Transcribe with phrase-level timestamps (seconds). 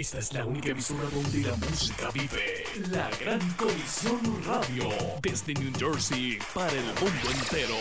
[0.00, 2.64] Esta es la única emisora donde la música vive.
[2.88, 4.88] La Gran Colisión Radio.
[5.20, 7.74] Desde New Jersey para el mundo entero.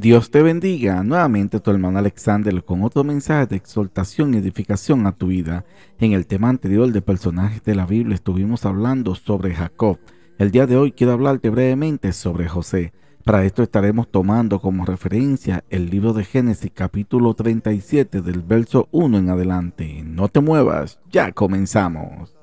[0.00, 1.02] Dios te bendiga.
[1.02, 5.64] Nuevamente tu hermano Alexander con otro mensaje de exhortación y edificación a tu vida.
[5.98, 9.98] En el tema anterior de personajes de la Biblia estuvimos hablando sobre Jacob.
[10.38, 12.92] El día de hoy quiero hablarte brevemente sobre José.
[13.24, 19.18] Para esto estaremos tomando como referencia el libro de Génesis capítulo 37 del verso 1
[19.18, 20.04] en adelante.
[20.06, 22.37] No te muevas, ya comenzamos.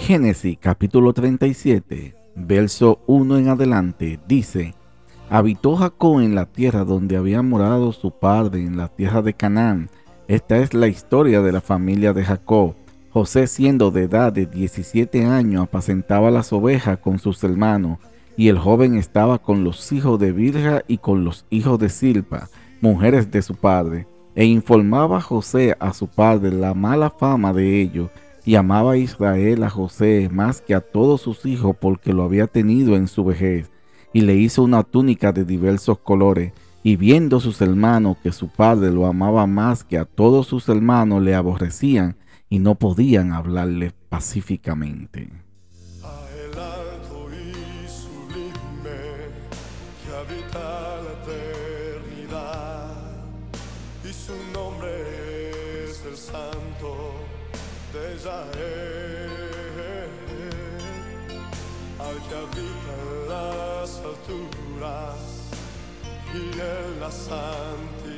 [0.00, 4.74] Génesis capítulo 37, verso 1 en adelante, dice,
[5.28, 9.90] Habitó Jacob en la tierra donde había morado su padre, en la tierra de Canaán.
[10.26, 12.74] Esta es la historia de la familia de Jacob.
[13.10, 17.98] José, siendo de edad de 17 años, apacentaba las ovejas con sus hermanos,
[18.36, 22.48] y el joven estaba con los hijos de Virja y con los hijos de Silpa,
[22.80, 28.08] mujeres de su padre, e informaba José a su padre la mala fama de ellos,
[28.44, 32.96] y amaba Israel a José más que a todos sus hijos porque lo había tenido
[32.96, 33.70] en su vejez,
[34.12, 38.90] y le hizo una túnica de diversos colores, y viendo sus hermanos que su padre
[38.90, 42.16] lo amaba más que a todos sus hermanos, le aborrecían
[42.48, 45.28] y no podían hablarle pacíficamente.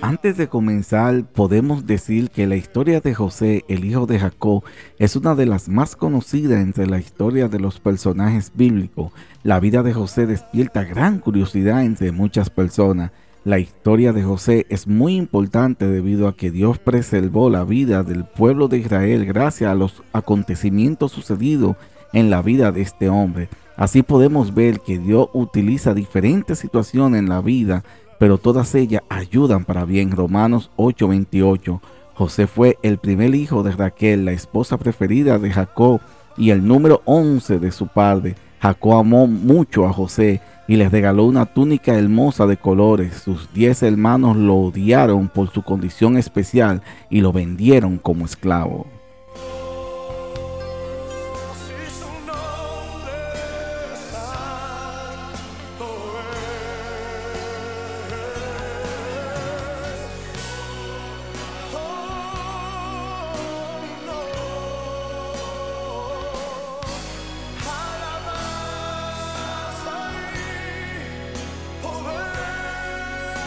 [0.01, 4.65] Antes de comenzar, podemos decir que la historia de José, el hijo de Jacob,
[4.99, 9.13] es una de las más conocidas entre la historia de los personajes bíblicos.
[9.43, 13.13] La vida de José despierta gran curiosidad entre muchas personas
[13.45, 18.25] la historia de José es muy importante debido a que Dios preservó la vida del
[18.25, 21.75] pueblo de Israel gracias a los acontecimientos sucedidos
[22.13, 23.49] en la vida de este hombre.
[23.77, 27.85] Así podemos ver que Dios utiliza diferentes situaciones en la vida,
[28.19, 30.11] pero todas ellas ayudan para bien.
[30.11, 31.81] Romanos 8:28.
[32.15, 36.01] José fue el primer hijo de Raquel, la esposa preferida de Jacob
[36.37, 38.37] y el número 11 de su padre.
[38.61, 43.15] Jacob amó mucho a José y les regaló una túnica hermosa de colores.
[43.15, 48.87] Sus diez hermanos lo odiaron por su condición especial y lo vendieron como esclavo.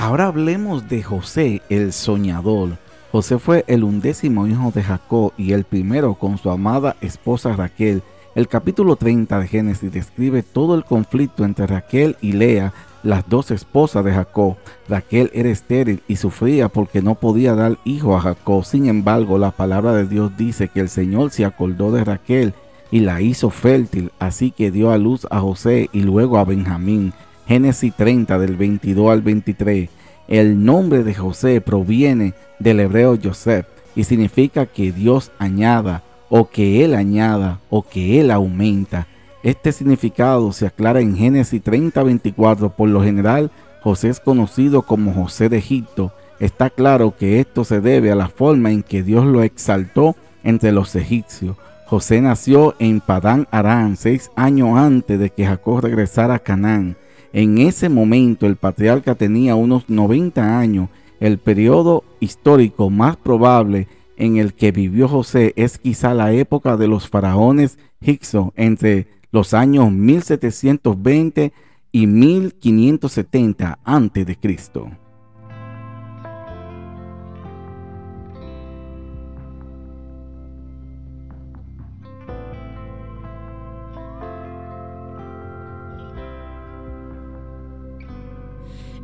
[0.06, 2.78] Ahora hablemos de José el soñador.
[3.12, 8.04] José fue el undécimo hijo de Jacob y el primero con su amada esposa Raquel.
[8.36, 12.72] El capítulo 30 de Génesis describe todo el conflicto entre Raquel y Lea,
[13.02, 14.58] las dos esposas de Jacob.
[14.88, 18.64] Raquel era estéril y sufría porque no podía dar hijo a Jacob.
[18.64, 22.54] Sin embargo, la palabra de Dios dice que el Señor se acordó de Raquel
[22.92, 27.12] y la hizo fértil, así que dio a luz a José y luego a Benjamín.
[27.48, 29.90] Génesis 30 del 22 al 23.
[30.28, 36.84] El nombre de José proviene del hebreo Joseph y significa que Dios añada o que
[36.84, 39.08] Él añada o que Él aumenta.
[39.44, 42.70] Este significado se aclara en Génesis 30, 24.
[42.72, 43.52] Por lo general,
[43.84, 46.12] José es conocido como José de Egipto.
[46.40, 50.72] Está claro que esto se debe a la forma en que Dios lo exaltó entre
[50.72, 51.56] los egipcios.
[51.86, 56.98] José nació en Padán Arán seis años antes de que Jacob regresara a Canaán.
[57.36, 60.88] En ese momento el patriarca tenía unos 90 años.
[61.20, 66.88] El periodo histórico más probable en el que vivió José es quizá la época de
[66.88, 71.52] los faraones Hicsos entre los años 1720
[71.92, 75.05] y 1570 a.C.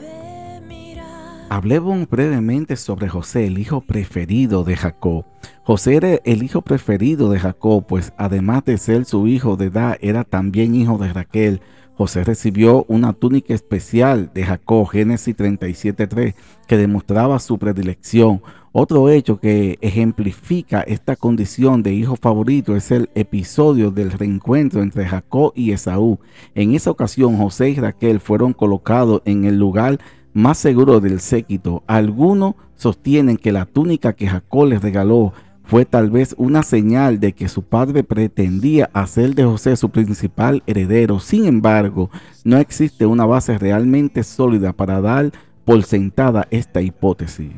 [0.00, 1.46] de mirar.
[1.48, 5.24] Hablemos brevemente sobre José, el hijo preferido de Jacob.
[5.62, 9.98] José era el hijo preferido de Jacob, pues además de ser su hijo de edad,
[10.00, 11.60] era también hijo de Raquel.
[12.00, 16.34] José recibió una túnica especial de Jacob, Génesis 37.3,
[16.66, 18.40] que demostraba su predilección.
[18.72, 25.04] Otro hecho que ejemplifica esta condición de hijo favorito es el episodio del reencuentro entre
[25.04, 26.18] Jacob y Esaú.
[26.54, 29.98] En esa ocasión, José y Raquel fueron colocados en el lugar
[30.32, 31.82] más seguro del séquito.
[31.86, 35.34] Algunos sostienen que la túnica que Jacob les regaló
[35.70, 40.64] fue tal vez una señal de que su padre pretendía hacer de José su principal
[40.66, 41.20] heredero.
[41.20, 42.10] Sin embargo,
[42.42, 45.30] no existe una base realmente sólida para dar
[45.64, 47.52] por sentada esta hipótesis.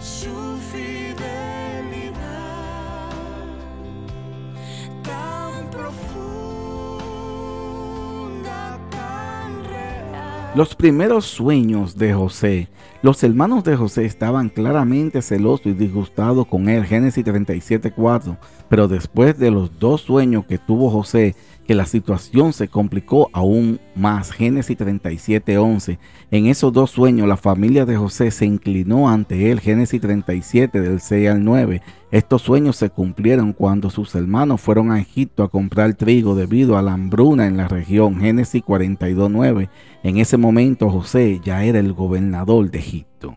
[0.00, 0.97] su fidelidad,
[10.54, 12.68] Los primeros sueños de José.
[13.02, 18.38] Los hermanos de José estaban claramente celosos y disgustados con él, Génesis 37:4.
[18.68, 21.36] Pero después de los dos sueños que tuvo José,
[21.68, 25.98] que la situación se complicó aún más, Génesis 37:11.
[26.30, 31.00] En esos dos sueños la familia de José se inclinó ante él, Génesis 37 del
[31.02, 31.82] 6 al 9.
[32.10, 36.82] Estos sueños se cumplieron cuando sus hermanos fueron a Egipto a comprar trigo debido a
[36.82, 39.68] la hambruna en la región, Génesis 42:9.
[40.02, 43.36] En ese momento José ya era el gobernador de Egipto.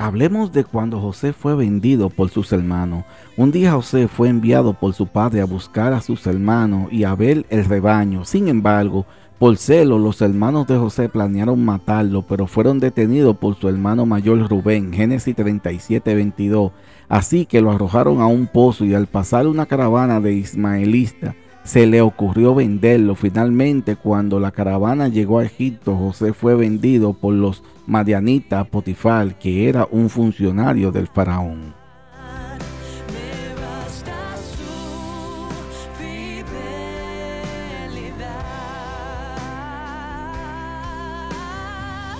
[0.00, 3.04] Hablemos de cuando José fue vendido por sus hermanos.
[3.36, 7.14] Un día José fue enviado por su padre a buscar a sus hermanos y a
[7.14, 8.24] ver el rebaño.
[8.24, 9.04] Sin embargo,
[9.38, 14.48] por celo, los hermanos de José planearon matarlo, pero fueron detenidos por su hermano mayor
[14.48, 16.72] Rubén, Génesis 37, 22.
[17.10, 21.86] Así que lo arrojaron a un pozo y al pasar una caravana de ismaelistas, se
[21.86, 23.16] le ocurrió venderlo.
[23.16, 29.36] Finalmente, cuando la caravana llegó a Egipto, José fue vendido por los madianitas a Potifar,
[29.36, 31.74] que era un funcionario del faraón.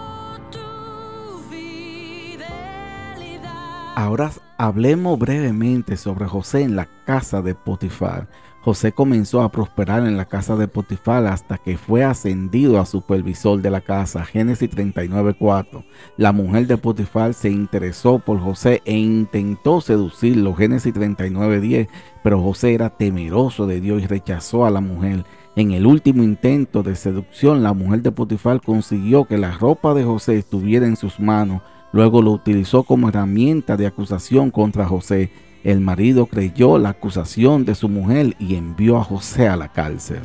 [3.97, 8.29] Ahora hablemos brevemente sobre José en la casa de Potifar.
[8.61, 13.63] José comenzó a prosperar en la casa de Potifar hasta que fue ascendido a supervisor
[13.63, 14.23] de la casa.
[14.23, 15.83] Génesis 39:4.
[16.19, 20.55] La mujer de Potifar se interesó por José e intentó seducirlo.
[20.55, 21.89] Génesis 39:10.
[22.23, 25.25] Pero José era temeroso de Dios y rechazó a la mujer.
[25.57, 30.05] En el último intento de seducción, la mujer de Potifar consiguió que la ropa de
[30.05, 31.63] José estuviera en sus manos.
[31.93, 35.31] Luego lo utilizó como herramienta de acusación contra José.
[35.65, 40.23] El marido creyó la acusación de su mujer y envió a José a la cárcel.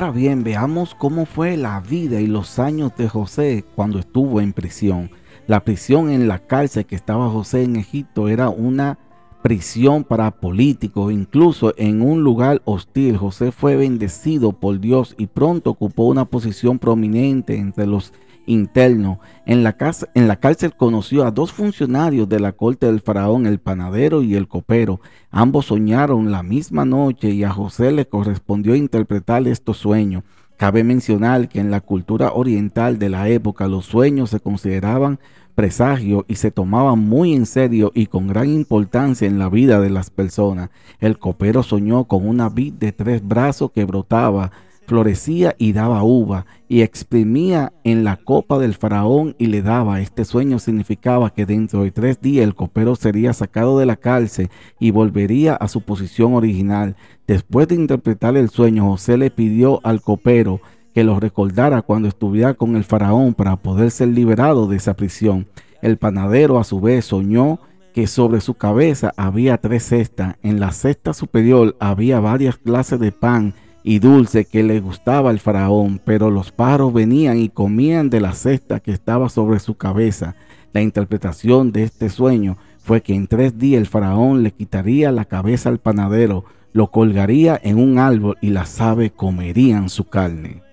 [0.00, 4.52] Ahora bien, veamos cómo fue la vida y los años de José cuando estuvo en
[4.52, 5.10] prisión.
[5.48, 8.96] La prisión en la cárcel que estaba José en Egipto era una
[9.42, 13.16] prisión para políticos, incluso en un lugar hostil.
[13.16, 18.12] José fue bendecido por Dios y pronto ocupó una posición prominente entre los
[18.48, 19.18] internos.
[19.46, 23.46] En la, casa, en la cárcel conoció a dos funcionarios de la corte del faraón,
[23.46, 25.00] el panadero y el copero.
[25.30, 30.24] Ambos soñaron la misma noche y a José le correspondió interpretar estos sueños.
[30.56, 35.20] Cabe mencionar que en la cultura oriental de la época los sueños se consideraban
[35.54, 39.90] presagios y se tomaban muy en serio y con gran importancia en la vida de
[39.90, 40.70] las personas.
[41.00, 44.52] El copero soñó con una vid de tres brazos que brotaba
[44.88, 50.00] florecía y daba uva, y exprimía en la copa del faraón y le daba.
[50.00, 54.48] Este sueño significaba que dentro de tres días el copero sería sacado de la cárcel
[54.80, 56.96] y volvería a su posición original.
[57.26, 60.60] Después de interpretar el sueño, José le pidió al copero
[60.94, 65.46] que lo recordara cuando estuviera con el faraón para poder ser liberado de esa prisión.
[65.82, 67.60] El panadero a su vez soñó
[67.92, 70.36] que sobre su cabeza había tres cestas.
[70.42, 73.54] En la cesta superior había varias clases de pan
[73.88, 78.34] y dulce que le gustaba al faraón, pero los pájaros venían y comían de la
[78.34, 80.36] cesta que estaba sobre su cabeza.
[80.74, 85.24] La interpretación de este sueño fue que en tres días el faraón le quitaría la
[85.24, 90.67] cabeza al panadero, lo colgaría en un árbol y las aves comerían su carne.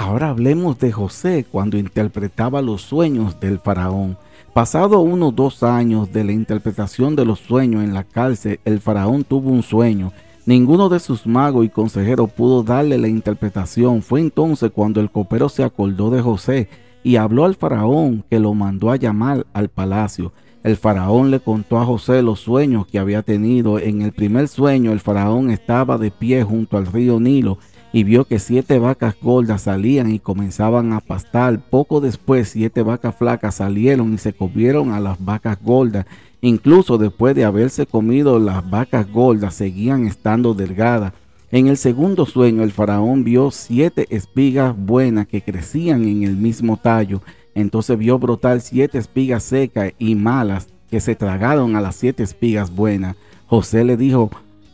[0.00, 4.16] Ahora hablemos de José cuando interpretaba los sueños del faraón.
[4.54, 9.24] Pasado unos dos años de la interpretación de los sueños en la cárcel, el faraón
[9.24, 10.14] tuvo un sueño.
[10.46, 14.00] Ninguno de sus magos y consejeros pudo darle la interpretación.
[14.00, 16.70] Fue entonces cuando el copero se acordó de José
[17.02, 20.32] y habló al faraón que lo mandó a llamar al palacio.
[20.62, 23.78] El faraón le contó a José los sueños que había tenido.
[23.78, 27.58] En el primer sueño el faraón estaba de pie junto al río Nilo
[27.92, 31.58] y vio que siete vacas gordas salían y comenzaban a pastar.
[31.58, 36.06] Poco después siete vacas flacas salieron y se comieron a las vacas gordas.
[36.40, 41.12] Incluso después de haberse comido las vacas gordas seguían estando delgadas.
[41.50, 46.76] En el segundo sueño el faraón vio siete espigas buenas que crecían en el mismo
[46.76, 47.22] tallo.
[47.54, 52.74] Entonces vio brotar siete espigas secas y malas que se tragaron a las siete espigas
[52.74, 53.16] buenas.
[53.46, 54.30] José le dijo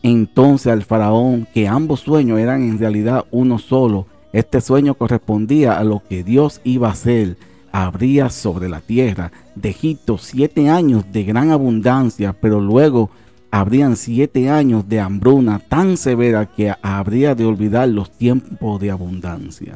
[0.07, 4.07] entonces al faraón que ambos sueños eran en realidad uno solo.
[4.33, 7.37] Este sueño correspondía a lo que Dios iba a hacer.
[7.71, 13.09] Habría sobre la tierra de Egipto siete años de gran abundancia, pero luego
[13.51, 19.75] habrían siete años de hambruna tan severa que habría de olvidar los tiempos de abundancia.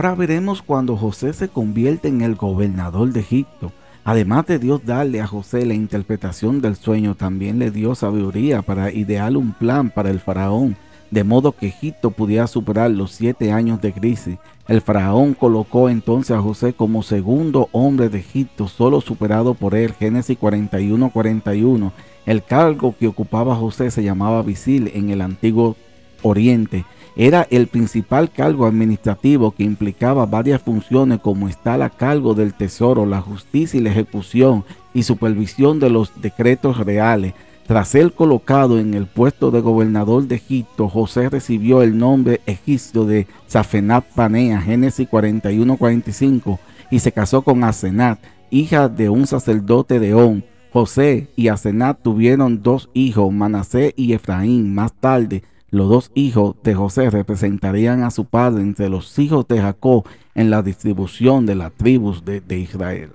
[0.00, 3.70] Ahora veremos cuando José se convierte en el gobernador de Egipto.
[4.02, 8.90] Además de Dios darle a José la interpretación del sueño, también le dio sabiduría para
[8.90, 10.74] idear un plan para el faraón,
[11.10, 14.38] de modo que Egipto pudiera superar los siete años de crisis.
[14.68, 19.92] El faraón colocó entonces a José como segundo hombre de Egipto, solo superado por él.
[19.92, 21.92] Génesis 41-41.
[22.24, 25.76] El cargo que ocupaba José se llamaba visil en el antiguo
[26.22, 26.86] Oriente.
[27.16, 33.04] Era el principal cargo administrativo que implicaba varias funciones como estar a cargo del tesoro,
[33.06, 34.64] la justicia y la ejecución
[34.94, 37.34] y supervisión de los decretos reales.
[37.66, 43.04] Tras ser colocado en el puesto de gobernador de Egipto, José recibió el nombre egipcio
[43.04, 46.58] de Safenat Panea, Génesis 41-45,
[46.90, 48.18] y se casó con Asenat,
[48.50, 50.44] hija de un sacerdote de On.
[50.72, 54.74] José y Asenat tuvieron dos hijos, Manasés y Efraín.
[54.74, 59.60] Más tarde, los dos hijos de José representarían a su padre entre los hijos de
[59.60, 63.12] Jacob en la distribución de las tribus de, Israel.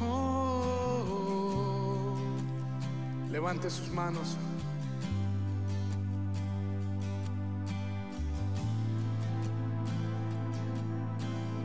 [0.00, 1.04] Oh,
[3.30, 4.36] levante sus manos.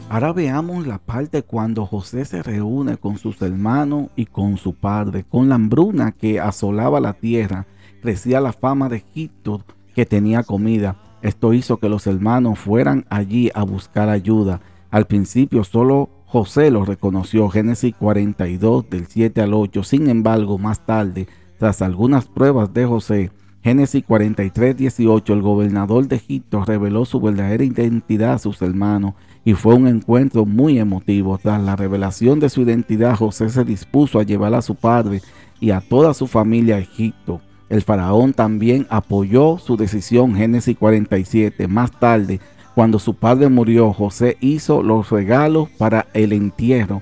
[0.10, 5.26] Ahora veamos la parte cuando José se reúne con sus hermanos y con su padre.
[5.26, 7.68] Con la hambruna que asolaba la tierra,
[8.02, 10.96] crecía la fama de Egipto que tenía comida.
[11.22, 14.62] Esto hizo que los hermanos fueran allí a buscar ayuda.
[14.92, 19.84] Al principio solo José los reconoció, Génesis 42 del 7 al 8.
[19.84, 21.28] Sin embargo, más tarde,
[21.60, 27.66] tras algunas pruebas de José, Génesis 43, 18, el gobernador de Egipto reveló su verdadera
[27.66, 29.16] identidad a sus hermanos
[29.48, 31.38] y fue un encuentro muy emotivo.
[31.38, 35.22] Tras la revelación de su identidad, José se dispuso a llevar a su padre
[35.62, 37.39] y a toda su familia a Egipto.
[37.70, 41.66] El faraón también apoyó su decisión, Génesis 47.
[41.70, 42.42] Más tarde,
[42.75, 47.01] cuando su padre murió, José hizo los regalos para el entierro.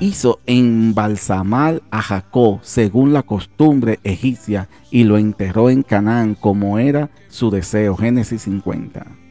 [0.00, 7.10] Hizo embalsamar a Jacob según la costumbre egipcia y lo enterró en Canaán como era
[7.28, 7.94] su deseo.
[7.94, 9.23] Génesis 50.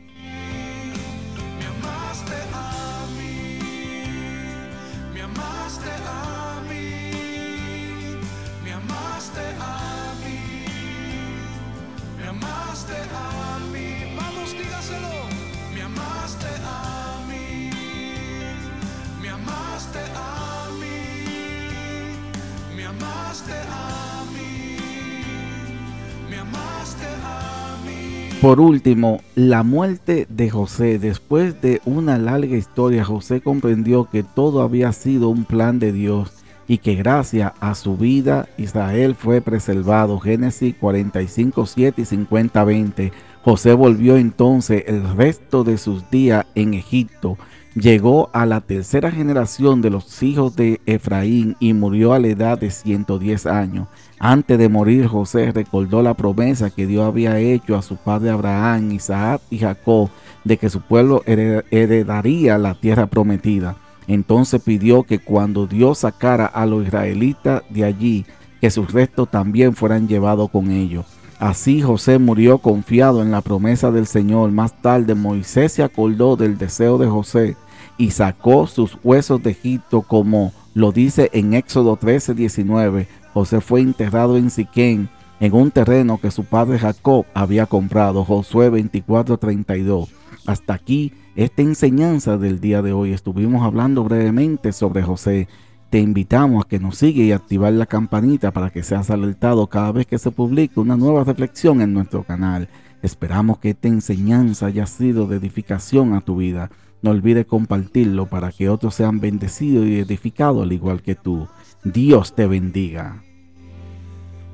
[28.44, 31.00] Por último, la muerte de José.
[31.00, 36.44] Después de una larga historia, José comprendió que todo había sido un plan de Dios
[36.68, 40.20] y que gracias a su vida Israel fue preservado.
[40.20, 43.14] Génesis 45, 7 y 50, 20.
[43.46, 47.38] José volvió entonces el resto de sus días en Egipto.
[47.76, 52.60] Llegó a la tercera generación de los hijos de Efraín y murió a la edad
[52.60, 53.88] de 110 años.
[54.20, 58.92] Antes de morir, José recordó la promesa que Dios había hecho a su padre Abraham,
[58.92, 60.10] Isaac y Jacob
[60.44, 63.76] de que su pueblo heredaría la tierra prometida.
[64.08, 68.26] Entonces pidió que cuando Dios sacara a los israelitas de allí,
[68.62, 71.06] que sus restos también fueran llevados con ellos.
[71.40, 74.52] Así José murió confiado en la promesa del Señor.
[74.52, 77.58] Más tarde Moisés se acordó del deseo de José
[77.98, 83.82] y sacó sus huesos de Egipto como lo dice en Éxodo 13, 19 José fue
[83.82, 85.10] enterrado en Siquén,
[85.40, 88.24] en un terreno que su padre Jacob había comprado.
[88.24, 90.10] Josué 24:32.
[90.46, 93.12] Hasta aquí esta enseñanza del día de hoy.
[93.12, 95.48] Estuvimos hablando brevemente sobre José.
[95.90, 99.92] Te invitamos a que nos siga y activar la campanita para que seas alertado cada
[99.92, 102.70] vez que se publique una nueva reflexión en nuestro canal.
[103.02, 106.70] Esperamos que esta enseñanza haya sido de edificación a tu vida.
[107.04, 111.50] No olvides compartirlo para que otros sean bendecidos y edificados al igual que tú.
[111.84, 113.22] Dios te bendiga.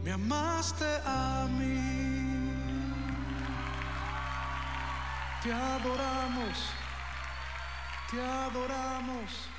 [0.03, 2.49] Me amaste a mí.
[5.43, 6.71] Te adoramos.
[8.09, 9.58] Te adoramos.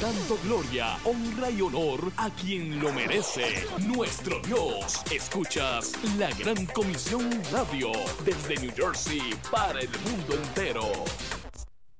[0.00, 5.02] Dando gloria, honra y honor a quien lo merece, nuestro Dios.
[5.10, 7.92] Escuchas la Gran Comisión Radio
[8.24, 10.82] desde New Jersey para el mundo entero.